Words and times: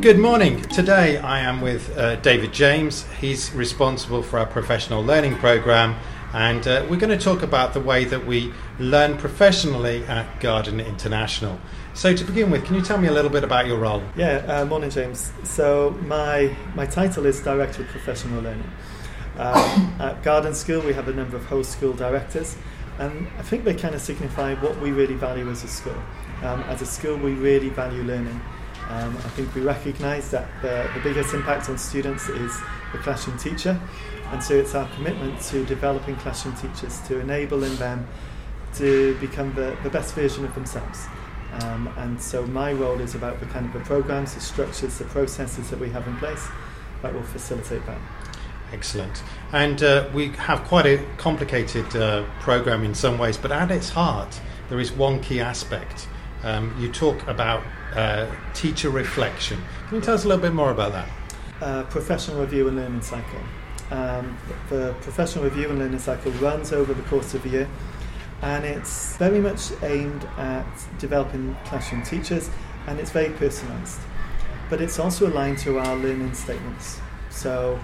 Good 0.00 0.18
morning. 0.18 0.60
Today 0.60 1.16
I 1.16 1.40
am 1.40 1.62
with 1.62 1.96
uh, 1.96 2.16
David 2.16 2.52
James. 2.52 3.06
He's 3.18 3.50
responsible 3.52 4.22
for 4.22 4.38
our 4.38 4.44
professional 4.44 5.02
learning 5.02 5.36
program, 5.36 5.96
and 6.34 6.68
uh, 6.68 6.86
we're 6.88 6.98
going 6.98 7.16
to 7.16 7.24
talk 7.24 7.42
about 7.42 7.72
the 7.72 7.80
way 7.80 8.04
that 8.04 8.26
we 8.26 8.52
learn 8.78 9.16
professionally 9.16 10.04
at 10.04 10.38
Garden 10.40 10.80
International. 10.80 11.58
So, 11.94 12.14
to 12.14 12.24
begin 12.24 12.50
with, 12.50 12.66
can 12.66 12.74
you 12.74 12.82
tell 12.82 12.98
me 12.98 13.08
a 13.08 13.10
little 13.10 13.30
bit 13.30 13.42
about 13.42 13.66
your 13.66 13.78
role? 13.78 14.02
Yeah, 14.16 14.44
uh, 14.46 14.64
morning, 14.66 14.90
James. 14.90 15.32
So, 15.44 15.98
my, 16.02 16.54
my 16.74 16.84
title 16.84 17.24
is 17.24 17.40
Director 17.40 17.82
of 17.82 17.88
Professional 17.88 18.42
Learning. 18.42 18.70
Um, 19.38 19.94
at 20.00 20.22
Garden 20.22 20.52
School, 20.52 20.82
we 20.82 20.92
have 20.92 21.08
a 21.08 21.12
number 21.14 21.36
of 21.36 21.46
host 21.46 21.72
school 21.72 21.94
directors, 21.94 22.54
and 22.98 23.28
I 23.38 23.42
think 23.42 23.64
they 23.64 23.74
kind 23.74 23.94
of 23.94 24.02
signify 24.02 24.54
what 24.56 24.78
we 24.78 24.90
really 24.92 25.14
value 25.14 25.48
as 25.50 25.64
a 25.64 25.68
school. 25.68 26.00
Um, 26.42 26.60
as 26.64 26.82
a 26.82 26.86
school, 26.86 27.16
we 27.16 27.32
really 27.32 27.70
value 27.70 28.02
learning. 28.02 28.40
Um, 28.88 29.16
I 29.16 29.28
think 29.30 29.54
we 29.54 29.62
recognise 29.62 30.30
that 30.30 30.48
the, 30.62 30.88
the 30.94 31.00
biggest 31.00 31.34
impact 31.34 31.68
on 31.68 31.76
students 31.76 32.28
is 32.28 32.56
the 32.92 32.98
classroom 32.98 33.36
teacher, 33.38 33.80
and 34.30 34.42
so 34.42 34.54
it's 34.54 34.74
our 34.74 34.88
commitment 34.94 35.40
to 35.42 35.64
developing 35.66 36.16
classroom 36.16 36.54
teachers 36.56 37.00
to 37.08 37.18
enabling 37.18 37.76
them 37.76 38.06
to 38.74 39.16
become 39.18 39.54
the, 39.54 39.76
the 39.82 39.90
best 39.90 40.14
version 40.14 40.44
of 40.44 40.54
themselves. 40.54 41.06
Um, 41.62 41.88
and 41.96 42.20
so 42.20 42.46
my 42.46 42.72
role 42.72 43.00
is 43.00 43.14
about 43.14 43.40
the 43.40 43.46
kind 43.46 43.66
of 43.66 43.72
the 43.72 43.80
programs, 43.80 44.34
the 44.34 44.40
structures, 44.40 44.98
the 44.98 45.04
processes 45.04 45.70
that 45.70 45.80
we 45.80 45.88
have 45.90 46.06
in 46.06 46.16
place 46.18 46.46
that 47.02 47.14
will 47.14 47.22
facilitate 47.22 47.84
that. 47.86 47.98
Excellent. 48.72 49.22
And 49.52 49.82
uh, 49.82 50.08
we 50.12 50.28
have 50.30 50.64
quite 50.64 50.86
a 50.86 51.04
complicated 51.16 51.94
uh, 51.96 52.24
program 52.40 52.84
in 52.84 52.94
some 52.94 53.16
ways, 53.16 53.36
but 53.38 53.52
at 53.52 53.70
its 53.70 53.90
heart, 53.90 54.40
there 54.68 54.80
is 54.80 54.92
one 54.92 55.20
key 55.20 55.40
aspect. 55.40 56.08
Um, 56.46 56.72
you 56.78 56.92
talk 56.92 57.26
about 57.26 57.64
uh, 57.96 58.30
teacher 58.54 58.88
reflection. 58.88 59.58
Can 59.88 59.96
you 59.96 60.00
tell 60.00 60.14
us 60.14 60.24
a 60.24 60.28
little 60.28 60.40
bit 60.40 60.54
more 60.54 60.70
about 60.70 60.92
that? 60.92 61.08
Uh, 61.60 61.82
professional 61.90 62.40
review 62.40 62.68
and 62.68 62.76
learning 62.76 63.02
cycle. 63.02 63.40
Um, 63.90 64.38
the 64.68 64.94
professional 65.00 65.42
review 65.42 65.68
and 65.70 65.80
learning 65.80 65.98
cycle 65.98 66.30
runs 66.32 66.72
over 66.72 66.94
the 66.94 67.02
course 67.02 67.34
of 67.34 67.44
a 67.46 67.48
year 67.48 67.68
and 68.42 68.64
it's 68.64 69.16
very 69.16 69.40
much 69.40 69.72
aimed 69.82 70.24
at 70.38 70.64
developing 71.00 71.56
classroom 71.64 72.04
teachers 72.04 72.48
and 72.86 73.00
it's 73.00 73.10
very 73.10 73.30
personalised. 73.34 73.98
But 74.70 74.80
it's 74.80 75.00
also 75.00 75.26
aligned 75.26 75.58
to 75.58 75.80
our 75.80 75.96
learning 75.96 76.34
statements. 76.34 77.00
So 77.28 77.76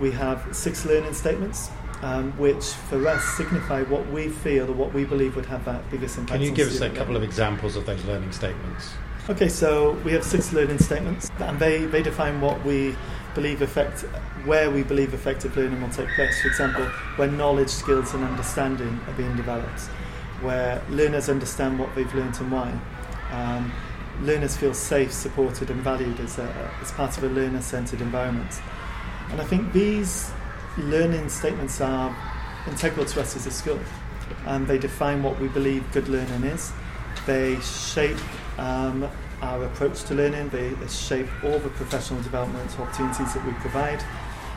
we 0.00 0.10
have 0.12 0.56
six 0.56 0.86
learning 0.86 1.12
statements 1.12 1.68
um, 2.02 2.32
which 2.38 2.64
for 2.64 3.06
us 3.08 3.24
signify 3.36 3.82
what 3.84 4.06
we 4.10 4.28
feel 4.28 4.70
or 4.70 4.74
what 4.74 4.92
we 4.92 5.04
believe 5.04 5.36
would 5.36 5.46
have 5.46 5.64
that 5.64 5.88
biggest 5.90 6.18
impact. 6.18 6.40
Can 6.40 6.42
you 6.42 6.54
give 6.54 6.68
us 6.68 6.78
a 6.78 6.80
learning. 6.80 6.96
couple 6.96 7.16
of 7.16 7.22
examples 7.22 7.76
of 7.76 7.86
those 7.86 8.04
learning 8.04 8.32
statements? 8.32 8.90
Okay, 9.28 9.48
so 9.48 9.92
we 10.04 10.12
have 10.12 10.22
six 10.22 10.52
learning 10.52 10.78
statements, 10.78 11.30
and 11.40 11.58
they, 11.58 11.84
they 11.86 12.02
define 12.02 12.40
what 12.40 12.64
we 12.64 12.94
believe 13.34 13.60
affect, 13.60 14.02
where 14.44 14.70
we 14.70 14.84
believe 14.84 15.14
effective 15.14 15.56
learning 15.56 15.80
will 15.82 15.90
take 15.90 16.08
place. 16.14 16.40
For 16.42 16.48
example, 16.48 16.84
where 17.16 17.28
knowledge, 17.28 17.68
skills, 17.68 18.14
and 18.14 18.22
understanding 18.22 19.00
are 19.08 19.14
being 19.14 19.34
developed, 19.34 19.80
where 20.42 20.80
learners 20.90 21.28
understand 21.28 21.78
what 21.78 21.92
they've 21.96 22.14
learned 22.14 22.38
and 22.40 22.52
why. 22.52 22.78
Um, 23.32 23.72
learners 24.22 24.56
feel 24.56 24.74
safe, 24.74 25.12
supported, 25.12 25.70
and 25.70 25.80
valued 25.80 26.20
as, 26.20 26.38
a, 26.38 26.70
as 26.80 26.92
part 26.92 27.18
of 27.18 27.24
a 27.24 27.28
learner 27.28 27.62
centered 27.62 28.00
environment. 28.00 28.60
And 29.30 29.40
I 29.40 29.44
think 29.44 29.72
these 29.72 30.30
learning 30.78 31.28
statements 31.28 31.80
are 31.80 32.14
integral 32.66 33.06
to 33.06 33.20
us 33.20 33.36
as 33.36 33.46
a 33.46 33.50
school, 33.50 33.80
and 34.46 34.66
they 34.66 34.78
define 34.78 35.22
what 35.22 35.40
we 35.40 35.48
believe 35.48 35.84
good 35.92 36.08
learning 36.08 36.44
is. 36.44 36.72
They 37.26 37.58
shape 37.60 38.18
um, 38.58 39.08
our 39.42 39.64
approach 39.64 40.04
to 40.04 40.14
learning, 40.14 40.48
they, 40.50 40.70
they 40.70 40.88
shape 40.88 41.28
all 41.44 41.58
the 41.58 41.70
professional 41.70 42.22
development 42.22 42.78
opportunities 42.78 43.34
that 43.34 43.44
we 43.44 43.52
provide, 43.54 44.02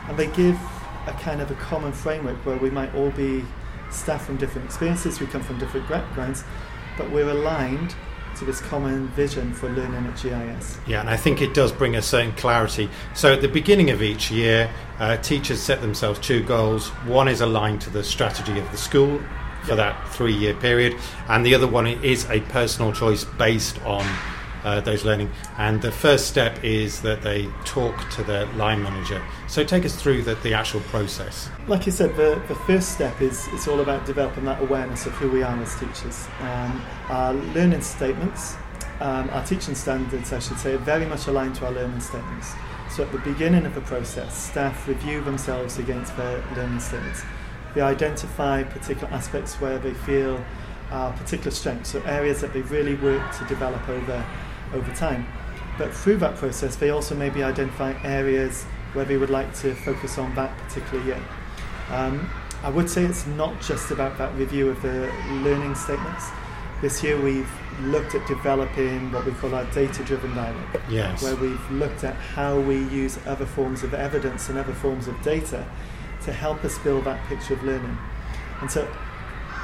and 0.07 0.17
they 0.17 0.27
give 0.27 0.59
a 1.07 1.13
kind 1.21 1.41
of 1.41 1.51
a 1.51 1.55
common 1.55 1.91
framework 1.91 2.37
where 2.45 2.57
we 2.57 2.69
might 2.69 2.93
all 2.95 3.11
be 3.11 3.43
staff 3.91 4.25
from 4.25 4.37
different 4.37 4.65
experiences, 4.65 5.19
we 5.19 5.27
come 5.27 5.41
from 5.41 5.57
different 5.57 5.87
backgrounds, 5.89 6.43
but 6.97 7.09
we're 7.11 7.29
aligned 7.29 7.95
to 8.39 8.45
this 8.45 8.61
common 8.61 9.07
vision 9.09 9.53
for 9.53 9.69
learning 9.69 10.05
at 10.05 10.15
GIS. 10.21 10.77
Yeah, 10.87 11.01
and 11.01 11.09
I 11.09 11.17
think 11.17 11.41
it 11.41 11.53
does 11.53 11.71
bring 11.71 11.95
a 11.97 12.01
certain 12.01 12.31
clarity. 12.33 12.89
So 13.13 13.33
at 13.33 13.41
the 13.41 13.47
beginning 13.49 13.89
of 13.89 14.01
each 14.01 14.31
year, 14.31 14.69
uh, 14.99 15.17
teachers 15.17 15.61
set 15.61 15.81
themselves 15.81 16.19
two 16.19 16.41
goals. 16.43 16.87
One 17.05 17.27
is 17.27 17.41
aligned 17.41 17.81
to 17.81 17.89
the 17.89 18.03
strategy 18.03 18.57
of 18.57 18.69
the 18.71 18.77
school 18.77 19.19
for 19.63 19.71
Yeah. 19.71 19.75
that 19.75 20.09
three 20.13 20.33
year 20.33 20.53
period, 20.53 20.95
and 21.27 21.45
the 21.45 21.53
other 21.53 21.67
one 21.67 21.85
is 21.85 22.25
a 22.29 22.39
personal 22.39 22.93
choice 22.93 23.25
based 23.25 23.77
on 23.85 24.05
uh, 24.63 24.81
those 24.81 25.05
learning. 25.05 25.29
And 25.57 25.81
the 25.81 25.91
first 25.91 26.27
step 26.27 26.63
is 26.63 27.01
that 27.01 27.21
they 27.21 27.47
talk 27.65 28.09
to 28.11 28.23
their 28.23 28.45
line 28.53 28.81
manager. 28.81 29.21
So 29.47 29.63
take 29.63 29.85
us 29.85 29.95
through 29.95 30.23
the, 30.23 30.35
the 30.35 30.53
actual 30.53 30.81
process. 30.81 31.49
Like 31.67 31.85
you 31.85 31.91
said, 31.91 32.15
the, 32.15 32.41
the 32.47 32.55
first 32.55 32.93
step 32.93 33.21
is 33.21 33.47
it's 33.53 33.67
all 33.67 33.79
about 33.79 34.05
developing 34.05 34.45
that 34.45 34.61
awareness 34.61 35.05
of 35.05 35.13
who 35.13 35.29
we 35.29 35.43
are 35.43 35.55
as 35.61 35.79
teachers. 35.79 36.27
Um, 36.41 36.81
our 37.09 37.33
learning 37.33 37.81
statements, 37.81 38.55
um, 38.99 39.29
our 39.31 39.45
teaching 39.45 39.75
standards, 39.75 40.33
I 40.33 40.39
should 40.39 40.59
say, 40.59 40.73
are 40.73 40.79
very 40.79 41.05
much 41.05 41.27
aligned 41.27 41.55
to 41.55 41.65
our 41.65 41.71
learning 41.71 42.01
statements. 42.01 42.53
So 42.89 43.03
at 43.03 43.11
the 43.11 43.19
beginning 43.19 43.65
of 43.65 43.75
the 43.75 43.81
process, 43.81 44.35
staff 44.35 44.87
review 44.87 45.21
themselves 45.21 45.77
against 45.77 46.17
their 46.17 46.43
learning 46.55 46.79
statements. 46.79 47.21
They 47.75 47.81
identify 47.81 48.63
particular 48.63 49.13
aspects 49.13 49.55
where 49.61 49.77
they 49.77 49.93
feel 49.93 50.43
are 50.91 51.13
particular 51.13 51.51
strengths, 51.51 51.91
so 51.91 52.01
areas 52.01 52.41
that 52.41 52.51
they've 52.51 52.71
really 52.71 52.95
worked 52.95 53.37
to 53.37 53.45
develop 53.45 53.87
over, 53.87 54.25
over 54.73 54.93
time. 54.95 55.25
But 55.77 55.93
through 55.93 56.17
that 56.17 56.35
process, 56.35 56.75
they 56.75 56.89
also 56.89 57.15
maybe 57.15 57.41
identify 57.43 57.93
areas 58.03 58.63
where 58.93 59.05
they 59.05 59.17
would 59.17 59.29
like 59.29 59.53
to 59.59 59.73
focus 59.75 60.17
on 60.17 60.33
that 60.35 60.55
particular 60.57 61.03
year. 61.05 61.21
Um, 61.89 62.29
I 62.63 62.69
would 62.69 62.89
say 62.89 63.05
it's 63.05 63.25
not 63.25 63.61
just 63.61 63.91
about 63.91 64.17
that 64.17 64.35
review 64.35 64.69
of 64.69 64.81
the 64.81 65.11
learning 65.43 65.75
statements. 65.75 66.27
This 66.81 67.01
year 67.03 67.19
we've 67.19 67.49
looked 67.81 68.15
at 68.15 68.25
developing 68.27 69.11
what 69.11 69.25
we 69.25 69.31
call 69.33 69.55
our 69.55 69.63
data 69.71 70.03
driven 70.03 70.33
dialogue, 70.35 70.81
Yes. 70.89 71.21
where 71.23 71.35
we've 71.35 71.71
looked 71.71 72.03
at 72.03 72.15
how 72.15 72.59
we 72.59 72.77
use 72.89 73.17
other 73.25 73.45
forms 73.45 73.83
of 73.83 73.93
evidence 73.93 74.49
and 74.49 74.57
other 74.57 74.73
forms 74.73 75.07
of 75.07 75.21
data 75.21 75.65
to 76.23 76.33
help 76.33 76.65
us 76.65 76.77
build 76.79 77.05
that 77.05 77.25
picture 77.27 77.53
of 77.53 77.63
learning. 77.63 77.97
And 78.61 78.69
so 78.69 78.85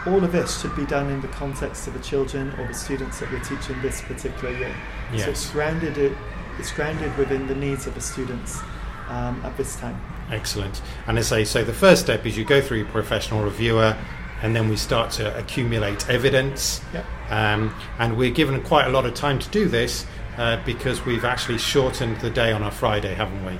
all 0.07 0.23
of 0.23 0.31
this 0.31 0.61
should 0.61 0.75
be 0.75 0.85
done 0.85 1.09
in 1.09 1.21
the 1.21 1.27
context 1.29 1.87
of 1.87 1.93
the 1.93 1.99
children 1.99 2.49
or 2.59 2.67
the 2.67 2.73
students 2.73 3.19
that 3.19 3.31
we're 3.31 3.39
teaching 3.39 3.81
this 3.81 4.01
particular 4.01 4.55
year. 4.57 4.75
Yes. 5.11 5.23
So 5.23 5.29
it's 5.31 5.49
grounded, 5.51 6.15
it's 6.59 6.71
grounded 6.71 7.15
within 7.17 7.47
the 7.47 7.55
needs 7.55 7.87
of 7.87 7.95
the 7.95 8.01
students 8.01 8.61
um, 9.09 9.41
at 9.43 9.55
this 9.57 9.75
time. 9.77 9.99
Excellent. 10.31 10.81
And 11.07 11.17
as 11.17 11.31
I 11.31 11.43
say, 11.43 11.63
the 11.63 11.73
first 11.73 12.01
step 12.01 12.25
is 12.25 12.37
you 12.37 12.45
go 12.45 12.61
through 12.61 12.79
your 12.79 12.87
professional 12.87 13.43
reviewer, 13.43 13.97
and 14.41 14.55
then 14.55 14.69
we 14.69 14.75
start 14.75 15.11
to 15.11 15.37
accumulate 15.37 16.09
evidence. 16.09 16.81
Yep. 16.93 17.05
Um, 17.29 17.75
and 17.99 18.17
we're 18.17 18.31
given 18.31 18.61
quite 18.63 18.85
a 18.85 18.89
lot 18.89 19.05
of 19.05 19.13
time 19.13 19.39
to 19.39 19.49
do 19.49 19.67
this 19.67 20.05
uh, 20.37 20.63
because 20.65 21.05
we've 21.05 21.25
actually 21.25 21.57
shortened 21.57 22.19
the 22.21 22.29
day 22.29 22.51
on 22.51 22.61
our 22.61 22.71
Friday, 22.71 23.13
haven't 23.13 23.43
we? 23.45 23.57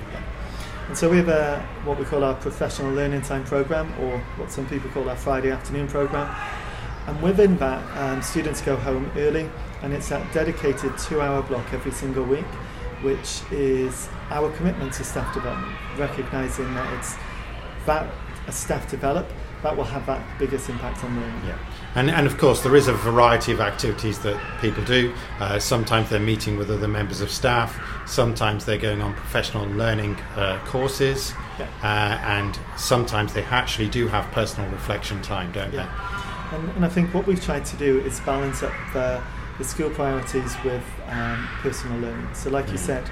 And 0.88 0.96
so 0.96 1.10
we 1.10 1.16
have 1.16 1.28
a, 1.28 1.60
what 1.84 1.98
we 1.98 2.04
call 2.04 2.22
our 2.22 2.34
professional 2.34 2.92
learning 2.92 3.22
time 3.22 3.44
program, 3.44 3.92
or 4.00 4.18
what 4.36 4.52
some 4.52 4.66
people 4.68 4.88
call 4.90 5.08
our 5.08 5.16
Friday 5.16 5.50
afternoon 5.50 5.88
program. 5.88 6.32
And 7.06 7.20
within 7.22 7.56
that, 7.58 7.82
um, 7.96 8.22
students 8.22 8.60
go 8.60 8.76
home 8.76 9.10
early, 9.16 9.50
and 9.82 9.92
it's 9.92 10.08
that 10.10 10.32
dedicated 10.32 10.96
two-hour 10.98 11.42
block 11.42 11.72
every 11.72 11.92
single 11.92 12.24
week, 12.24 12.46
which 13.02 13.42
is 13.50 14.08
our 14.30 14.50
commitment 14.56 14.92
to 14.94 15.04
staff 15.04 15.34
development, 15.34 15.76
recognising 15.98 16.72
that 16.74 16.92
it's 16.98 17.16
that 17.86 18.12
as 18.46 18.54
staff 18.54 18.88
develop, 18.90 19.26
that 19.62 19.76
will 19.76 19.84
have 19.84 20.06
that 20.06 20.24
biggest 20.38 20.68
impact 20.68 21.02
on 21.04 21.14
learning. 21.18 21.46
Yeah. 21.46 21.58
And, 21.96 22.10
and 22.10 22.26
of 22.26 22.36
course, 22.36 22.60
there 22.62 22.76
is 22.76 22.88
a 22.88 22.92
variety 22.92 23.52
of 23.52 23.60
activities 23.60 24.18
that 24.18 24.38
people 24.60 24.84
do. 24.84 25.14
Uh, 25.40 25.58
sometimes 25.58 26.10
they're 26.10 26.20
meeting 26.20 26.58
with 26.58 26.70
other 26.70 26.86
members 26.86 27.22
of 27.22 27.30
staff, 27.30 27.80
sometimes 28.06 28.66
they're 28.66 28.76
going 28.76 29.00
on 29.00 29.14
professional 29.14 29.66
learning 29.70 30.14
uh, 30.36 30.58
courses, 30.66 31.32
Yeah. 31.58 31.66
uh, 31.82 32.18
and 32.38 32.58
sometimes 32.76 33.32
they 33.32 33.44
actually 33.44 33.88
do 33.88 34.08
have 34.08 34.30
personal 34.32 34.70
reflection 34.70 35.22
time, 35.22 35.52
don't 35.52 35.72
Yeah. 35.72 35.88
And, 36.52 36.68
and 36.76 36.84
I 36.84 36.88
think 36.88 37.14
what 37.14 37.26
we've 37.26 37.42
tried 37.42 37.64
to 37.64 37.76
do 37.76 38.00
is 38.00 38.20
balance 38.20 38.62
up 38.62 38.74
the, 38.92 39.22
the 39.56 39.64
school 39.64 39.88
priorities 39.88 40.54
with 40.64 40.84
um, 41.08 41.48
personal 41.62 41.98
learning. 41.98 42.28
So, 42.34 42.50
like 42.50 42.70
you 42.70 42.78
said, 42.78 43.08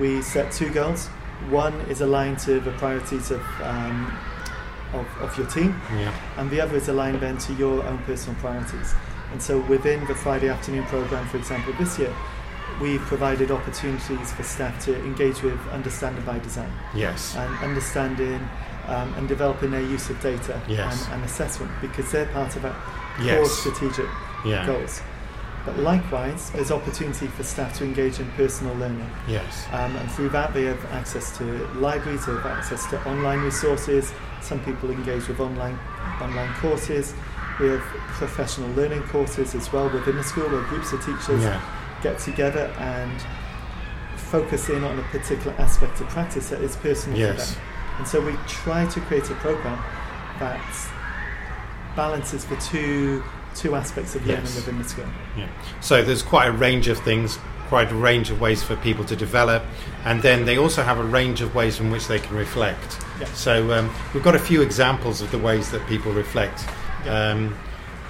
we 0.00 0.22
set 0.22 0.50
two 0.50 0.70
goals. 0.70 1.08
One 1.50 1.74
is 1.82 2.00
aligned 2.00 2.38
to 2.40 2.60
the 2.60 2.72
priorities 2.72 3.30
of, 3.30 3.42
um, 3.60 4.16
of, 4.92 5.06
of 5.20 5.36
your 5.38 5.46
team. 5.48 5.80
Yeah. 5.94 6.14
and 6.38 6.50
the 6.50 6.60
other 6.60 6.76
is 6.76 6.88
aligned 6.88 7.20
then 7.20 7.38
to 7.38 7.52
your 7.54 7.82
own 7.84 7.98
personal 7.98 8.38
priorities. 8.40 8.94
And 9.32 9.40
so, 9.42 9.60
within 9.60 10.04
the 10.06 10.14
Friday 10.14 10.48
afternoon 10.50 10.84
program, 10.84 11.26
for 11.28 11.38
example, 11.38 11.72
this 11.78 11.98
year, 11.98 12.14
we've 12.80 13.00
provided 13.02 13.50
opportunities 13.50 14.32
for 14.32 14.42
staff 14.42 14.84
to 14.84 14.94
engage 15.04 15.42
with 15.42 15.58
understanding 15.68 16.24
by 16.24 16.38
design 16.38 16.70
Yes. 16.94 17.34
and 17.36 17.54
understanding 17.64 18.40
um, 18.88 19.14
and 19.14 19.28
developing 19.28 19.70
their 19.70 19.80
use 19.82 20.10
of 20.10 20.20
data 20.20 20.60
Yes. 20.68 21.04
and, 21.06 21.14
and 21.14 21.24
assessment 21.24 21.70
because 21.80 22.10
they're 22.12 22.26
part 22.26 22.56
of 22.56 22.64
our 22.64 22.76
core 23.18 23.46
strategic 23.46 24.06
Yeah. 24.44 24.66
goals. 24.66 25.00
But 25.64 25.78
likewise, 25.78 26.50
there's 26.50 26.72
opportunity 26.72 27.28
for 27.28 27.44
staff 27.44 27.78
to 27.78 27.84
engage 27.84 28.18
in 28.18 28.28
personal 28.32 28.74
learning. 28.76 29.08
Yes. 29.28 29.66
Um, 29.72 29.94
and 29.96 30.10
through 30.10 30.30
that, 30.30 30.52
they 30.52 30.64
have 30.64 30.84
access 30.86 31.36
to 31.38 31.44
libraries, 31.74 32.26
they 32.26 32.32
have 32.32 32.46
access 32.46 32.84
to 32.90 33.08
online 33.08 33.40
resources. 33.42 34.12
Some 34.40 34.58
people 34.64 34.90
engage 34.90 35.28
with 35.28 35.38
online 35.38 35.78
online 36.20 36.52
courses. 36.54 37.14
We 37.60 37.68
have 37.68 37.80
professional 37.80 38.68
learning 38.70 39.02
courses 39.04 39.54
as 39.54 39.72
well 39.72 39.88
within 39.88 40.16
the 40.16 40.24
school 40.24 40.48
where 40.48 40.62
groups 40.62 40.92
of 40.92 41.04
teachers 41.04 41.42
Yeah. 41.42 41.60
get 42.02 42.18
together 42.18 42.74
and 42.78 43.20
focus 44.16 44.68
in 44.68 44.82
on 44.82 44.98
a 44.98 45.02
particular 45.04 45.54
aspect 45.60 46.00
of 46.00 46.08
practice 46.08 46.48
that 46.48 46.60
is 46.60 46.74
personal 46.76 47.18
Yes. 47.18 47.50
for 47.50 47.54
them. 47.54 47.64
And 47.98 48.08
so 48.08 48.20
we 48.20 48.32
try 48.48 48.86
to 48.86 49.00
create 49.02 49.30
a 49.30 49.34
program 49.34 49.78
that 50.40 50.60
balances 51.94 52.44
the 52.46 52.56
two 52.56 53.22
two 53.54 53.74
aspects 53.74 54.14
of 54.14 54.26
learning 54.26 54.44
Yes. 54.44 54.56
within 54.56 54.78
the 54.78 54.84
school. 54.84 55.06
Yeah. 55.36 55.46
So 55.80 56.02
there's 56.02 56.22
quite 56.22 56.46
a 56.48 56.52
range 56.52 56.88
of 56.88 56.98
things, 57.00 57.38
quite 57.68 57.90
a 57.90 57.94
range 57.94 58.30
of 58.30 58.40
ways 58.40 58.62
for 58.62 58.76
people 58.76 59.04
to 59.06 59.16
develop, 59.16 59.62
and 60.04 60.20
then 60.22 60.44
they 60.44 60.58
also 60.58 60.82
have 60.82 60.98
a 60.98 61.04
range 61.04 61.40
of 61.40 61.54
ways 61.54 61.80
in 61.80 61.90
which 61.90 62.06
they 62.08 62.18
can 62.18 62.36
reflect. 62.36 62.98
Yeah. 63.20 63.26
So 63.32 63.72
um, 63.72 63.90
we've 64.14 64.22
got 64.22 64.34
a 64.34 64.38
few 64.38 64.62
examples 64.62 65.20
of 65.20 65.30
the 65.30 65.38
ways 65.38 65.70
that 65.70 65.86
people 65.86 66.12
reflect. 66.12 66.64
Yeah. 67.04 67.30
Um, 67.30 67.56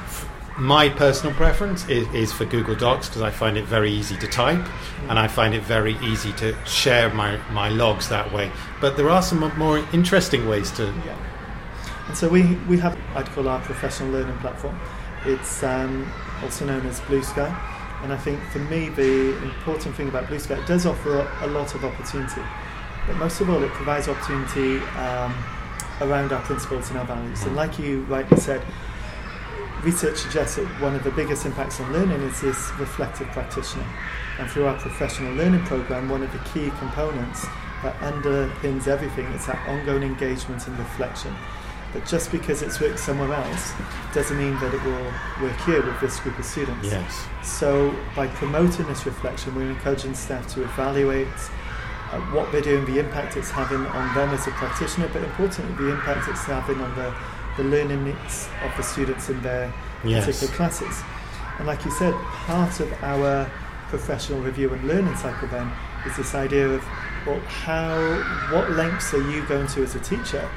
f- 0.05 0.29
my 0.59 0.89
personal 0.89 1.35
preference 1.35 1.89
is, 1.89 2.07
is 2.15 2.33
for 2.33 2.45
Google 2.45 2.75
Docs 2.75 3.09
because 3.09 3.23
I 3.23 3.31
find 3.31 3.57
it 3.57 3.65
very 3.65 3.91
easy 3.91 4.17
to 4.19 4.27
type 4.27 4.63
and 5.09 5.19
I 5.19 5.27
find 5.27 5.55
it 5.55 5.63
very 5.63 5.97
easy 6.03 6.33
to 6.35 6.55
share 6.67 7.13
my, 7.15 7.39
my 7.53 7.69
logs 7.69 8.09
that 8.11 8.33
way. 8.33 8.51
But 8.81 8.97
there 8.97 9.09
are 9.11 9.23
some 9.23 9.41
more 9.59 9.79
interesting 9.93 10.47
ways 10.49 10.71
to. 10.73 10.85
Yeah. 11.07 11.17
And 12.09 12.17
so 12.17 12.29
we, 12.29 12.57
we 12.69 12.79
have, 12.79 12.99
I'd 13.15 13.27
call 13.27 13.49
our 13.49 13.61
professional 13.61 14.11
learning 14.11 14.37
platform. 14.39 14.79
It's 15.25 15.63
um, 15.63 16.11
also 16.43 16.67
known 16.67 16.87
as 16.87 17.01
Blue 17.01 17.23
Sky. 17.23 17.49
And 18.03 18.13
I 18.13 18.17
think 18.17 18.43
for 18.51 18.59
me, 18.59 18.89
the 18.89 19.37
important 19.45 19.95
thing 19.95 20.09
about 20.09 20.27
Blue 20.27 20.39
Sky, 20.39 20.55
it 20.55 20.67
does 20.67 20.87
offer 20.87 21.21
a, 21.21 21.47
a 21.47 21.49
lot 21.49 21.75
of 21.75 21.85
opportunity. 21.85 22.43
But 23.07 23.17
most 23.17 23.41
of 23.41 23.49
all, 23.49 23.63
it 23.63 23.71
provides 23.71 24.09
opportunity 24.09 24.79
um, 24.97 25.35
around 26.01 26.33
our 26.33 26.43
principles 26.43 26.91
and 26.91 26.99
our 26.99 27.05
values. 27.07 27.43
And 27.45 27.55
like 27.55 27.79
you 27.79 28.03
rightly 28.03 28.39
said, 28.39 28.63
research 29.83 30.19
suggests 30.19 30.57
that 30.57 30.67
one 30.81 30.95
of 30.95 31.05
the 31.05 31.11
biggest 31.13 31.47
impacts 31.47 31.81
on 31.81 31.93
learning 31.93 32.21
is 32.23 32.41
this 32.41 32.71
reflective 32.79 33.29
practitioner. 33.29 33.87
And 34.39 34.51
through 34.51 34.67
our 34.67 34.79
professional 34.79 35.35
learning 35.35 35.65
program, 35.65 36.09
one 36.09 36.23
of 36.23 36.33
the 36.33 36.39
key 36.51 36.71
components 36.79 37.47
that 37.83 37.95
underpins 37.99 38.87
everything 38.87 39.27
is 39.27 39.47
that 39.47 39.59
ongoing 39.69 40.03
engagement 40.03 40.67
and 40.67 40.79
reflection. 40.79 41.35
But 41.93 42.07
just 42.07 42.33
because 42.33 42.63
it's 42.63 42.81
worked 42.81 42.99
somewhere 42.99 43.33
else 43.35 43.73
doesn't 44.15 44.39
mean 44.39 44.55
that 44.61 44.73
it 44.73 44.83
will 44.83 45.13
work 45.43 45.57
here 45.67 45.85
with 45.85 46.01
this 46.01 46.19
group 46.21 46.39
of 46.39 46.45
students. 46.45 46.87
Yes. 46.89 47.27
So, 47.43 47.95
by 48.17 48.29
promoting 48.29 48.87
this 48.87 49.05
reflection, 49.05 49.55
we're 49.55 49.71
encouraging 49.71 50.15
staff 50.15 50.47
to 50.55 50.63
evaluate 50.63 51.29
uh, 52.11 52.21
what 52.33 52.51
they're 52.51 52.63
doing, 52.63 52.85
the 52.87 52.99
impact 52.99 53.37
it's 53.37 53.51
having 53.51 53.85
on 53.85 54.15
them 54.15 54.31
as 54.31 54.47
a 54.47 54.51
practitioner, 54.53 55.09
but 55.13 55.23
importantly, 55.23 55.75
the 55.85 55.93
impact 55.93 56.29
it's 56.29 56.45
having 56.45 56.81
on 56.81 56.95
the, 56.95 57.15
the 57.59 57.65
learning 57.65 58.05
needs 58.05 58.49
of 58.65 58.75
the 58.77 58.83
students 58.83 59.29
in 59.29 59.41
their 59.43 59.73
Yes. 60.05 60.27
particular 60.27 60.53
classes. 60.55 61.01
And 61.59 61.69
like 61.69 61.85
you 61.85 61.91
said, 61.93 62.13
part 62.15 62.81
of 62.81 62.93
our 63.05 63.49
professional 63.89 64.41
review 64.41 64.73
and 64.73 64.83
learning 64.89 65.15
cycle 65.15 65.47
then 65.49 65.71
is 66.07 66.17
this 66.17 66.35
idea 66.35 66.69
of 66.69 66.85
well, 67.25 67.39
how, 67.47 67.95
what 68.51 68.73
lengths 68.73 69.15
are 69.15 69.31
you 69.31 69.45
going 69.47 69.69
to 69.69 69.83
as 69.85 69.95
a 69.95 70.01
teacher 70.01 70.49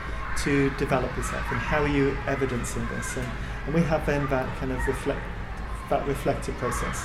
to 0.44 0.70
develop 0.72 1.16
yourself, 1.18 1.44
and 1.52 1.60
how 1.60 1.82
are 1.84 1.88
you 1.88 2.18
evidencing 2.28 2.88
this? 2.90 3.18
And, 3.18 3.28
and 3.66 3.74
we 3.76 3.82
have 3.84 4.06
then 4.06 4.28
that 4.28 4.48
kind 4.58 4.72
of 4.72 4.86
reflect, 4.88 5.22
that 5.90 6.06
reflective 6.08 6.56
process. 6.58 7.04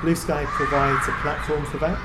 Blue 0.00 0.14
Sky 0.14 0.44
provides 0.46 1.06
a 1.08 1.12
platform 1.22 1.64
for 1.66 1.78
that, 1.78 1.98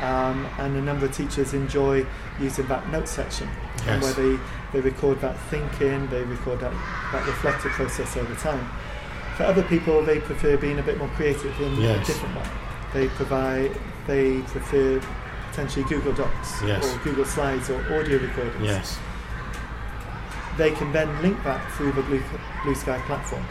um, 0.00 0.46
and 0.58 0.76
a 0.76 0.80
number 0.80 1.06
of 1.06 1.12
teachers 1.14 1.54
enjoy 1.54 2.04
using 2.40 2.66
that 2.68 2.88
note 2.90 3.08
section, 3.08 3.48
and 3.86 4.02
where 4.02 4.12
they, 4.14 4.38
they 4.72 4.80
record 4.80 5.20
that 5.20 5.38
thinking, 5.50 6.06
they 6.08 6.22
record 6.24 6.60
that, 6.60 6.72
that 7.12 7.26
reflective 7.26 7.72
process 7.72 8.16
over 8.16 8.34
time. 8.36 8.68
For 9.36 9.44
other 9.44 9.62
people, 9.62 10.02
they 10.04 10.18
prefer 10.18 10.56
being 10.56 10.78
a 10.80 10.82
bit 10.82 10.98
more 10.98 11.08
creative 11.10 11.60
in 11.60 11.80
Yes. 11.80 12.02
a 12.08 12.12
different 12.12 12.34
way. 12.36 12.46
They 12.92 13.08
provide, 13.08 13.70
they 14.06 14.40
prefer 14.42 15.00
potentially 15.50 15.84
Google 15.88 16.12
Docs 16.12 16.62
Yes. 16.64 16.84
or 16.92 16.98
Google 17.04 17.24
Slides 17.24 17.70
or 17.70 17.78
audio 17.96 18.18
recordings. 18.18 18.62
Yes. 18.64 18.98
They 20.58 20.72
can 20.72 20.92
then 20.92 21.22
link 21.22 21.42
that 21.44 21.70
through 21.72 21.92
the 21.92 22.02
Blue, 22.02 22.22
Blue 22.64 22.74
Sky 22.74 22.98
platform. 23.06 23.44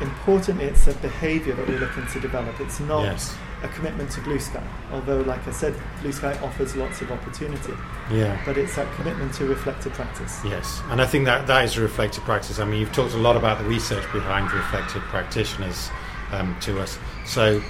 Importantly, 0.00 0.64
it's 0.64 0.86
a 0.88 0.94
behaviour 0.94 1.54
that 1.54 1.68
we're 1.68 1.78
looking 1.78 2.06
to 2.08 2.18
develop. 2.20 2.58
It's 2.60 2.80
not 2.80 3.04
Yes. 3.04 3.36
a 3.62 3.68
commitment 3.68 4.10
to 4.12 4.20
Blue 4.22 4.38
Sky, 4.40 4.62
although, 4.90 5.20
like 5.20 5.46
I 5.46 5.52
said, 5.52 5.74
Blue 6.00 6.10
Sky 6.10 6.36
offers 6.42 6.74
lots 6.74 7.00
of 7.02 7.12
opportunity, 7.12 7.74
Yeah. 8.10 8.36
but 8.44 8.56
it's 8.58 8.74
that 8.74 8.92
commitment 8.96 9.32
to 9.34 9.44
reflective 9.44 9.92
practice. 9.92 10.40
Yes, 10.44 10.82
and 10.90 11.00
I 11.00 11.06
think 11.06 11.26
that 11.26 11.46
that 11.46 11.64
is 11.66 11.76
a 11.76 11.82
reflective 11.82 12.24
practice. 12.24 12.58
I 12.58 12.64
mean, 12.64 12.80
you've 12.80 12.92
talked 12.92 13.14
a 13.14 13.18
lot 13.18 13.36
about 13.36 13.58
the 13.58 13.64
research 13.64 14.10
behind 14.12 14.50
reflective 14.52 15.02
practitioners 15.02 15.90
um, 16.32 16.56
to 16.62 16.80
us. 16.80 16.98
So 17.26 17.62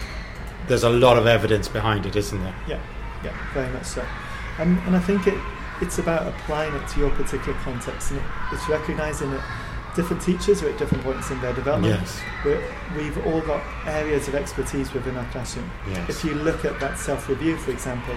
there's 0.69 0.85
a 0.85 0.89
lot 0.91 1.19
of 1.19 1.27
evidence 1.27 1.69
behind 1.69 2.07
it, 2.07 2.17
isn't 2.17 2.43
there? 2.43 2.55
Yeah, 2.67 2.79
yeah, 3.25 3.33
very 3.53 3.71
much 3.73 3.85
so. 3.85 4.03
And, 4.59 4.79
and 4.87 4.97
I 4.97 5.01
think 5.01 5.27
it, 5.27 5.35
it's 5.83 5.99
about 5.99 6.27
applying 6.27 6.73
it 6.75 6.87
to 6.89 7.01
your 7.01 7.11
particular 7.11 7.59
context, 7.61 8.13
and 8.13 8.21
it's 8.53 8.69
recognising 8.69 9.31
that 9.33 9.45
different 9.95 10.23
teachers 10.23 10.63
are 10.63 10.71
at 10.71 10.79
different 10.79 11.05
points 11.05 11.31
in 11.31 11.39
their 11.43 11.53
development. 11.53 12.01
Yes. 12.01 12.21
We're, 12.45 12.63
we've 12.97 13.27
all 13.27 13.41
got 13.43 13.63
areas 13.87 14.29
of 14.29 14.35
expertise 14.35 14.93
within 14.95 15.17
our 15.17 15.27
classroom. 15.27 15.71
Yes. 15.91 16.09
If 16.09 16.25
you 16.25 16.35
look 16.35 16.65
at 16.65 16.81
that 16.81 16.99
self-review, 16.99 17.57
for 17.59 17.73
example, 17.73 18.15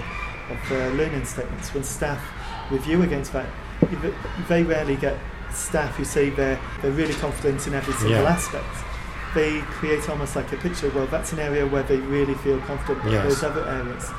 of 0.49 0.71
uh, 0.71 0.75
learning 0.95 1.25
statements, 1.25 1.73
when 1.73 1.83
staff 1.83 2.21
review 2.71 3.01
against 3.01 3.33
that, 3.33 3.49
they 4.47 4.63
rarely 4.63 4.95
get 4.95 5.17
staff 5.51 5.95
who 5.95 6.05
say 6.05 6.29
they're, 6.29 6.59
they're 6.81 6.91
really 6.91 7.13
confident 7.15 7.65
in 7.67 7.73
every 7.73 7.93
single 7.95 8.21
Yeah. 8.21 8.29
aspect. 8.29 8.65
They 9.33 9.59
create 9.61 10.07
almost 10.09 10.35
like 10.37 10.51
a 10.53 10.57
picture, 10.57 10.89
well, 10.91 11.07
that's 11.07 11.33
an 11.33 11.39
area 11.39 11.67
where 11.67 11.83
they 11.83 11.97
really 11.97 12.35
feel 12.35 12.59
confident, 12.61 13.03
but 13.03 13.11
Yes. 13.11 13.23
there's 13.23 13.43
other 13.43 13.67
areas. 13.67 14.09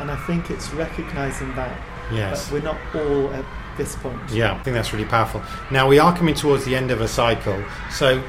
And 0.00 0.10
I 0.10 0.16
think 0.26 0.50
it's 0.50 0.72
recognising 0.74 1.54
that, 1.54 1.72
Yes. 2.12 2.46
that 2.46 2.52
we're 2.52 2.62
not 2.62 2.78
all 2.94 3.32
at 3.34 3.44
this 3.76 3.96
point. 3.96 4.18
Yeah, 4.30 4.54
I 4.54 4.62
think 4.62 4.74
that's 4.74 4.92
really 4.92 5.04
powerful. 5.04 5.42
Now 5.70 5.88
we 5.88 5.98
are 5.98 6.16
coming 6.16 6.34
towards 6.34 6.64
the 6.64 6.74
end 6.74 6.90
of 6.90 7.00
a 7.00 7.08
cycle, 7.08 7.62
so 7.90 8.22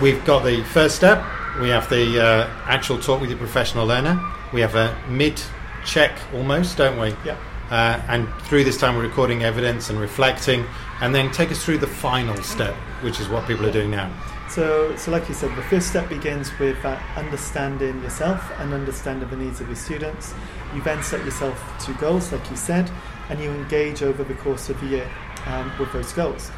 we've 0.00 0.24
got 0.24 0.44
the 0.44 0.62
first 0.64 0.96
step. 0.96 1.24
We 1.60 1.68
have 1.68 1.88
the 1.90 2.22
uh, 2.22 2.50
actual 2.64 2.98
talk 2.98 3.20
with 3.20 3.30
your 3.30 3.38
professional 3.38 3.86
learner. 3.86 4.20
We 4.52 4.60
have 4.60 4.74
a 4.74 4.96
mid 5.08 5.40
check 5.84 6.12
almost, 6.32 6.76
don't 6.78 6.98
we? 6.98 7.14
Yeah. 7.24 7.36
Uh, 7.70 8.02
and 8.08 8.28
through 8.44 8.64
this 8.64 8.76
time, 8.76 8.96
we're 8.96 9.02
recording 9.02 9.44
evidence 9.44 9.88
and 9.90 9.98
reflecting, 9.98 10.64
and 11.00 11.14
then 11.14 11.30
take 11.32 11.50
us 11.50 11.64
through 11.64 11.78
the 11.78 11.86
final 11.86 12.36
step, 12.42 12.74
which 13.02 13.18
is 13.18 13.28
what 13.28 13.46
people 13.46 13.66
are 13.66 13.72
doing 13.72 13.90
now. 13.90 14.12
So, 14.54 14.94
so 14.96 15.10
like 15.10 15.28
you 15.28 15.34
said, 15.34 15.56
the 15.56 15.62
first 15.62 15.88
step 15.88 16.10
begins 16.10 16.50
with 16.58 16.82
that 16.82 17.02
understanding 17.16 18.02
yourself 18.02 18.52
and 18.58 18.74
understanding 18.74 19.30
the 19.30 19.36
needs 19.36 19.62
of 19.62 19.66
your 19.66 19.76
students. 19.76 20.34
You 20.74 20.82
then 20.82 21.02
set 21.02 21.24
yourself 21.24 21.58
two 21.82 21.94
goals, 21.94 22.30
like 22.32 22.50
you 22.50 22.56
said, 22.56 22.90
and 23.30 23.40
you 23.40 23.50
engage 23.50 24.02
over 24.02 24.22
the 24.22 24.34
course 24.34 24.68
of 24.68 24.78
the 24.82 24.86
year 24.88 25.10
um, 25.46 25.72
with 25.78 25.90
those 25.94 26.12
goals. 26.12 26.50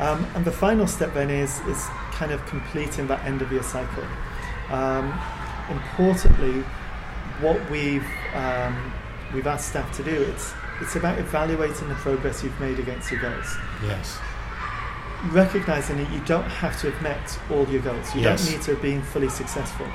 Um, 0.00 0.26
and 0.34 0.44
the 0.44 0.52
final 0.52 0.86
step 0.86 1.14
then 1.14 1.30
is 1.30 1.60
is 1.60 1.82
kind 2.12 2.30
of 2.30 2.44
completing 2.44 3.06
that 3.06 3.24
end 3.24 3.40
of 3.40 3.50
year 3.50 3.62
cycle. 3.62 4.04
Um, 4.68 5.18
importantly, 5.70 6.62
what 7.40 7.58
we've 7.70 8.06
um, 8.34 8.92
we've 9.32 9.46
asked 9.46 9.70
staff 9.70 9.94
to 9.96 10.02
do 10.02 10.10
it's 10.10 10.52
it's 10.80 10.96
about 10.96 11.18
evaluating 11.18 11.88
the 11.88 11.94
progress 11.96 12.42
you've 12.42 12.58
made 12.60 12.78
against 12.78 13.10
your 13.10 13.20
goals 13.20 13.56
Yes. 13.82 14.18
Recognizing 15.32 15.98
that 15.98 16.10
you 16.12 16.20
don't 16.20 16.44
have 16.48 16.78
to 16.80 16.90
have 16.90 17.02
met 17.02 17.38
all 17.50 17.66
your 17.68 17.82
goals. 17.82 18.14
You 18.14 18.22
Yes. 18.22 18.44
don't 18.44 18.52
need 18.54 18.62
to 18.62 18.70
have 18.72 18.82
been 18.82 19.02
fully 19.02 19.28
successful. 19.28 19.86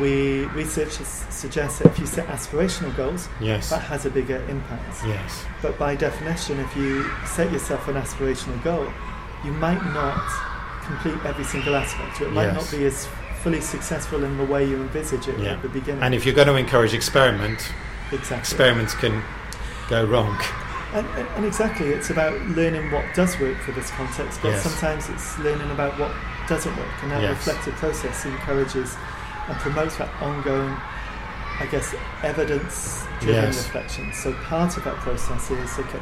We 0.00 0.44
research 0.46 0.92
suggests 0.92 1.78
that 1.78 1.86
if 1.92 1.98
you 1.98 2.06
set 2.06 2.26
aspirational 2.28 2.96
goals, 2.96 3.28
Yes. 3.40 3.70
that 3.70 3.82
has 3.82 4.06
a 4.06 4.10
bigger 4.10 4.42
impact. 4.48 4.96
Yes. 5.06 5.44
But 5.62 5.78
by 5.78 5.94
definition, 5.94 6.58
if 6.60 6.76
you 6.76 7.04
set 7.26 7.52
yourself 7.52 7.86
an 7.88 7.94
aspirational 7.94 8.62
goal, 8.64 8.86
you 9.44 9.52
might 9.52 9.84
not 9.92 10.22
complete 10.84 11.16
every 11.24 11.44
single 11.44 11.76
aspect, 11.76 12.20
it 12.20 12.32
might 12.32 12.46
Yes. 12.46 12.54
not 12.54 12.78
be 12.78 12.84
as 12.86 13.06
fully 13.42 13.60
successful 13.60 14.24
in 14.24 14.36
the 14.38 14.44
way 14.44 14.64
you 14.64 14.76
envisage 14.76 15.28
it 15.28 15.38
Yeah. 15.38 15.52
at 15.52 15.62
the 15.62 15.68
beginning. 15.68 16.02
And 16.02 16.14
if 16.14 16.24
you're 16.24 16.34
going 16.34 16.48
to 16.48 16.56
encourage 16.56 16.94
experiment, 16.94 17.72
exactly. 18.10 18.38
experiments 18.38 18.94
can 18.94 19.22
go 19.88 20.04
wrong. 20.04 20.38
And, 20.94 21.08
and, 21.36 21.44
exactly, 21.44 21.88
it's 21.88 22.10
about 22.10 22.40
learning 22.50 22.92
what 22.92 23.04
does 23.14 23.38
work 23.40 23.58
for 23.58 23.72
this 23.72 23.90
context, 23.90 24.40
but 24.40 24.50
Yes. 24.52 24.62
sometimes 24.62 25.08
it's 25.08 25.36
learning 25.40 25.68
about 25.72 25.98
what 25.98 26.12
doesn't 26.46 26.76
work. 26.76 27.02
And 27.02 27.10
that 27.10 27.20
Yes. 27.20 27.30
reflective 27.44 27.74
process 27.74 28.24
encourages 28.24 28.96
and 29.48 29.58
promotes 29.58 29.96
that 29.96 30.08
ongoing, 30.22 30.76
I 31.58 31.66
guess, 31.66 31.94
evidence 32.22 33.04
driven 33.20 33.46
Yes. 33.46 33.56
reflection. 33.56 34.12
So 34.12 34.32
part 34.34 34.76
of 34.76 34.84
that 34.84 34.96
process 34.98 35.50
is 35.50 35.78
okay, 35.80 35.98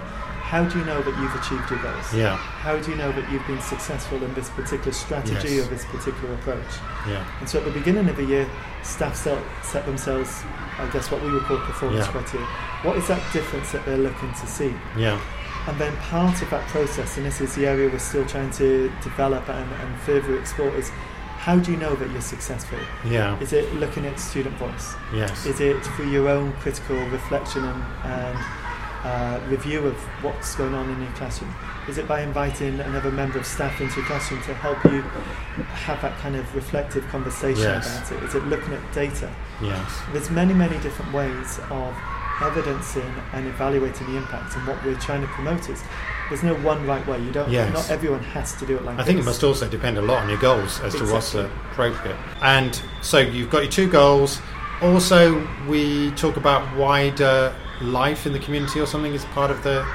how 0.52 0.62
do 0.68 0.78
you 0.78 0.84
know 0.84 1.00
that 1.00 1.16
you've 1.18 1.34
achieved 1.34 1.70
your 1.70 1.80
goals? 1.80 2.12
Yeah. 2.14 2.36
How 2.36 2.76
do 2.78 2.90
you 2.90 2.96
know 2.98 3.10
that 3.12 3.24
you've 3.32 3.46
been 3.46 3.62
successful 3.62 4.22
in 4.22 4.34
this 4.34 4.50
particular 4.50 4.92
strategy 4.92 5.54
Yes. 5.56 5.66
or 5.66 5.70
this 5.70 5.86
particular 5.86 6.34
approach? 6.34 6.72
Yeah. 7.08 7.24
And 7.40 7.48
so 7.48 7.58
at 7.60 7.64
the 7.64 7.70
beginning 7.70 8.06
of 8.10 8.16
the 8.16 8.24
year, 8.24 8.46
staff 8.82 9.16
set, 9.16 9.42
set 9.62 9.86
themselves, 9.86 10.42
I 10.78 10.86
guess, 10.92 11.10
what 11.10 11.22
we 11.24 11.32
would 11.32 11.44
call 11.44 11.56
performance 11.56 12.04
Yeah. 12.04 12.12
criteria. 12.12 12.46
What 12.82 12.98
is 12.98 13.08
that 13.08 13.22
difference 13.32 13.72
that 13.72 13.86
they're 13.86 13.96
looking 14.08 14.30
to 14.34 14.46
see? 14.46 14.74
Yeah. 14.94 15.18
And 15.68 15.78
then 15.78 15.96
part 16.10 16.42
of 16.42 16.50
that 16.50 16.68
process, 16.68 17.16
and 17.16 17.24
this 17.24 17.40
is 17.40 17.54
the 17.54 17.66
area 17.66 17.88
we're 17.88 17.98
still 17.98 18.26
trying 18.26 18.50
to 18.50 18.92
develop 19.02 19.48
and, 19.48 19.72
and 19.80 19.98
further 20.00 20.36
explore, 20.38 20.68
is 20.76 20.90
how 21.38 21.56
do 21.58 21.72
you 21.72 21.78
know 21.78 21.94
that 21.94 22.10
you're 22.10 22.20
successful? 22.20 22.78
Yeah. 23.06 23.38
Is 23.40 23.54
it 23.54 23.72
looking 23.76 24.04
at 24.04 24.20
student 24.20 24.54
voice? 24.58 24.94
Yes. 25.14 25.46
Is 25.46 25.60
it 25.60 25.82
through 25.82 26.10
your 26.10 26.28
own 26.28 26.52
critical 26.60 26.96
reflection 27.08 27.64
and, 27.64 27.82
and 28.04 28.38
uh, 29.04 29.40
review 29.48 29.86
of 29.86 29.94
what's 30.22 30.54
going 30.54 30.74
on 30.74 30.88
in 30.90 31.00
your 31.02 31.10
classroom? 31.12 31.54
Is 31.88 31.98
it 31.98 32.06
by 32.06 32.20
inviting 32.22 32.78
another 32.80 33.10
member 33.10 33.38
of 33.38 33.46
staff 33.46 33.80
into 33.80 33.96
your 33.96 34.06
classroom 34.06 34.40
to 34.42 34.54
help 34.54 34.82
you 34.84 35.02
have 35.02 36.00
that 36.02 36.16
kind 36.18 36.36
of 36.36 36.54
reflective 36.54 37.06
conversation 37.08 37.62
Yes. 37.64 38.10
about 38.10 38.22
it? 38.22 38.28
Is 38.28 38.34
it 38.36 38.44
looking 38.46 38.72
at 38.72 38.92
data? 38.92 39.30
Yes. 39.60 40.00
There's 40.12 40.30
many, 40.30 40.54
many 40.54 40.78
different 40.78 41.12
ways 41.12 41.58
of 41.70 41.96
evidencing 42.40 43.12
and 43.32 43.46
evaluating 43.46 44.06
the 44.12 44.16
impact. 44.16 44.56
And 44.56 44.66
what 44.66 44.82
we're 44.84 44.94
trying 44.96 45.22
to 45.22 45.26
promote 45.28 45.68
is 45.68 45.82
there's 46.28 46.42
no 46.42 46.54
one 46.56 46.86
right 46.86 47.06
way. 47.06 47.20
You 47.20 47.32
don't. 47.32 47.50
Yes. 47.50 47.72
Not 47.72 47.90
everyone 47.90 48.22
has 48.22 48.54
to 48.54 48.66
do 48.66 48.76
it 48.76 48.84
like. 48.84 48.98
I 48.98 49.04
think 49.04 49.18
it 49.18 49.24
must 49.24 49.42
also 49.44 49.68
depend 49.68 49.98
a 49.98 50.02
lot 50.02 50.22
on 50.22 50.28
your 50.28 50.38
goals 50.38 50.80
as 50.80 50.94
to 50.94 51.04
what's 51.12 51.34
appropriate. 51.34 52.16
And 52.40 52.80
so 53.00 53.18
you've 53.18 53.50
got 53.50 53.62
your 53.64 53.72
two 53.72 53.90
goals. 53.90 54.40
Also, 54.80 55.46
we 55.68 56.10
talk 56.12 56.36
about 56.36 56.76
wider 56.76 57.54
life 57.82 58.26
in 58.26 58.32
the 58.32 58.38
community 58.38 58.80
or 58.80 58.86
something 58.86 59.12
is 59.12 59.24
part 59.26 59.50
of 59.50 59.62
the 59.62 59.86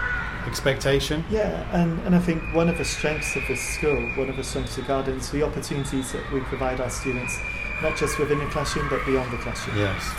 expectation. 0.46 1.24
Yeah, 1.29 1.67
and, 1.74 2.00
and 2.01 2.15
I 2.15 2.20
think 2.20 2.41
one 2.53 2.70
of 2.70 2.77
the 2.77 2.86
strengths 2.86 3.36
of 3.36 3.44
this 3.48 3.62
school, 3.62 4.01
one 4.15 4.29
of 4.29 4.38
the 4.38 4.44
strengths 4.44 4.77
of 4.77 4.88
Garden, 4.88 5.17
is 5.17 5.29
the 5.32 5.44
opportunities 5.44 6.12
that 6.13 6.32
we 6.32 6.39
provide 6.41 6.79
our 6.79 6.89
students, 6.89 7.38
not 7.82 7.98
just 7.98 8.17
within 8.17 8.39
the 8.39 8.46
classroom 8.48 8.88
but 8.89 9.06
beyond 9.06 9.32
the 9.32 9.38
classroom. 9.38 9.77
Yes. 9.77 10.10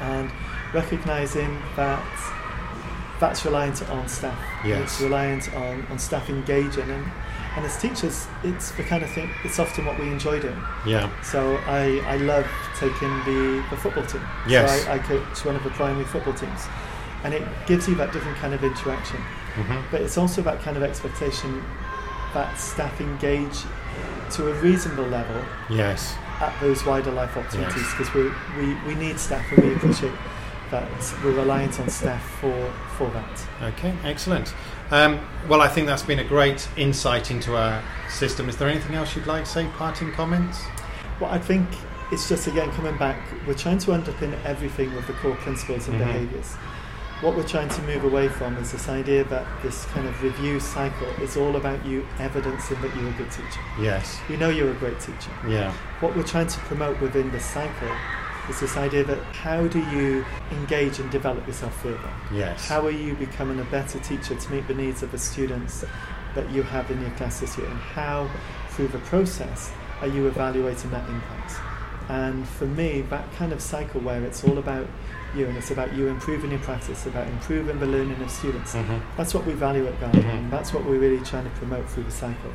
And 0.00 0.30
recognising 0.72 1.60
that 1.76 2.02
that's 3.20 3.44
reliant 3.44 3.88
on 3.90 4.08
staff. 4.08 4.38
Yes. 4.64 4.82
It's 4.82 5.00
reliant 5.00 5.54
on, 5.54 5.86
on 5.90 5.98
staff 5.98 6.28
engaging 6.28 6.90
and, 6.90 7.06
and 7.56 7.64
as 7.64 7.80
teachers 7.80 8.26
it's 8.42 8.72
the 8.72 8.82
kind 8.82 9.04
of 9.04 9.10
thing 9.10 9.30
it's 9.44 9.60
often 9.60 9.86
what 9.86 9.98
we 9.98 10.08
enjoy 10.08 10.40
doing. 10.40 10.60
Yeah. 10.84 11.08
So 11.22 11.56
I, 11.66 12.00
I 12.06 12.16
love 12.16 12.46
taking 12.76 13.08
the, 13.24 13.64
the 13.70 13.76
football 13.76 14.04
team. 14.04 14.22
Yes. 14.48 14.82
So 14.82 14.90
I, 14.90 14.94
I 14.94 14.98
coach 14.98 15.44
one 15.44 15.54
of 15.54 15.62
the 15.62 15.70
primary 15.70 16.04
football 16.04 16.34
teams. 16.34 16.66
And 17.24 17.32
it 17.34 17.42
gives 17.66 17.88
you 17.88 17.94
that 17.96 18.12
different 18.12 18.36
kind 18.38 18.54
of 18.54 18.62
interaction. 18.62 19.16
hmm 19.54 19.80
But 19.90 20.02
it's 20.02 20.18
also 20.18 20.42
that 20.42 20.60
kind 20.60 20.76
of 20.76 20.82
expectation 20.82 21.62
that 22.34 22.58
staff 22.58 23.00
engage 23.00 23.58
to 24.32 24.48
a 24.50 24.54
reasonable 24.54 25.04
level 25.06 25.40
Yes. 25.70 26.16
at 26.40 26.52
those 26.60 26.84
wider 26.84 27.10
life 27.12 27.36
opportunities 27.36 27.88
because 27.96 28.12
we, 28.12 28.24
we, 28.58 28.74
we 28.86 28.94
need 28.96 29.18
staff 29.20 29.44
and 29.52 29.64
we 29.64 29.74
appreciate 29.74 30.12
that 30.70 30.88
we're 31.22 31.30
reliant 31.32 31.78
on 31.78 31.88
staff 31.88 32.22
for, 32.40 32.72
for 32.96 33.08
that. 33.10 33.46
Okay. 33.74 33.94
Excellent. 34.02 34.52
Um, 34.90 35.20
well, 35.48 35.60
I 35.60 35.68
think 35.68 35.86
that's 35.86 36.02
been 36.02 36.18
a 36.18 36.24
great 36.24 36.68
insight 36.76 37.30
into 37.30 37.54
our 37.56 37.82
system. 38.10 38.48
Is 38.48 38.56
there 38.56 38.68
anything 38.68 38.96
else 38.96 39.14
you'd 39.14 39.26
like 39.26 39.44
to 39.44 39.50
say? 39.50 39.66
Parting 39.76 40.10
comments? 40.12 40.60
Well, 41.20 41.30
I 41.30 41.38
think 41.38 41.68
it's 42.10 42.28
just 42.28 42.48
again 42.48 42.70
coming 42.72 42.96
back, 42.98 43.18
we're 43.46 43.54
trying 43.54 43.78
to 43.78 43.92
underpin 43.92 44.36
everything 44.44 44.92
with 44.94 45.06
the 45.06 45.12
core 45.14 45.36
principles 45.36 45.86
and 45.88 46.00
Mhm. 46.00 46.06
behaviours. 46.06 46.56
What 47.24 47.36
we're 47.36 47.48
trying 47.48 47.70
to 47.70 47.82
move 47.84 48.04
away 48.04 48.28
from 48.28 48.54
is 48.58 48.72
this 48.72 48.86
idea 48.90 49.24
that 49.24 49.46
this 49.62 49.86
kind 49.86 50.06
of 50.06 50.22
review 50.22 50.60
cycle 50.60 51.08
is 51.22 51.38
all 51.38 51.56
about 51.56 51.82
you 51.86 52.06
evidencing 52.18 52.78
that 52.82 52.94
you're 52.94 53.08
a 53.08 53.12
good 53.12 53.30
teacher. 53.30 53.60
Yes. 53.80 54.20
You 54.28 54.36
know 54.36 54.50
you're 54.50 54.70
a 54.70 54.74
great 54.74 55.00
teacher. 55.00 55.30
Yeah. 55.48 55.72
What 56.00 56.14
we're 56.14 56.22
trying 56.22 56.48
to 56.48 56.58
promote 56.60 57.00
within 57.00 57.30
this 57.30 57.46
cycle 57.46 57.90
is 58.50 58.60
this 58.60 58.76
idea 58.76 59.04
that 59.04 59.22
how 59.34 59.66
do 59.68 59.78
you 59.78 60.22
engage 60.50 60.98
and 60.98 61.10
develop 61.10 61.46
yourself 61.46 61.74
further? 61.80 62.10
Yes. 62.30 62.68
How 62.68 62.84
are 62.84 62.90
you 62.90 63.14
becoming 63.14 63.58
a 63.58 63.64
better 63.64 63.98
teacher 64.00 64.34
to 64.34 64.52
meet 64.52 64.68
the 64.68 64.74
needs 64.74 65.02
of 65.02 65.10
the 65.10 65.18
students 65.18 65.82
that 66.34 66.50
you 66.50 66.62
have 66.62 66.90
in 66.90 67.00
your 67.00 67.10
class 67.12 67.40
this 67.40 67.56
year? 67.56 67.68
And 67.68 67.78
how, 67.78 68.30
through 68.68 68.88
the 68.88 68.98
process, 68.98 69.72
are 70.02 70.08
you 70.08 70.26
evaluating 70.26 70.90
that 70.90 71.08
impact? 71.08 71.54
And 72.08 72.46
for 72.46 72.66
me, 72.66 73.02
that 73.10 73.32
kind 73.36 73.52
of 73.52 73.60
cycle 73.60 74.00
where 74.00 74.22
it's 74.22 74.44
all 74.44 74.58
about 74.58 74.86
you 75.34 75.46
and 75.46 75.56
it's 75.56 75.70
about 75.70 75.92
you 75.94 76.06
improving 76.08 76.50
your 76.50 76.60
practice, 76.60 77.06
about 77.06 77.26
improving 77.26 77.80
the 77.80 77.86
learning 77.86 78.20
of 78.22 78.30
students, 78.30 78.74
Mhm. 78.74 79.00
that's 79.16 79.34
what 79.34 79.44
we 79.46 79.52
value 79.52 79.86
at 79.86 79.98
Garden. 80.00 80.22
Mhm. 80.22 80.50
That's 80.50 80.72
what 80.72 80.84
we're 80.84 80.98
really 80.98 81.18
trying 81.24 81.44
to 81.44 81.50
promote 81.50 81.88
through 81.88 82.04
the 82.04 82.10
cycle, 82.12 82.52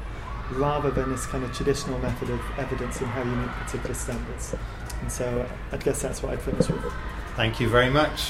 rather 0.51 0.89
than 0.89 1.09
this 1.11 1.25
kind 1.25 1.43
of 1.43 1.51
traditional 1.53 1.99
method 1.99 2.29
of 2.29 2.39
evidence 2.57 2.69
evidencing 3.01 3.07
how 3.07 3.21
you 3.23 3.35
meet 3.35 3.49
particular 3.65 3.95
standards. 3.95 4.55
And 5.01 5.11
so 5.11 5.45
I 5.73 5.77
guess 5.77 6.01
that's 6.01 6.21
what 6.23 6.33
I'd 6.33 6.41
finish 6.41 6.69
with. 6.69 6.79
Thank 7.35 7.59
you 7.59 7.67
very 7.69 7.89
much. 7.89 8.21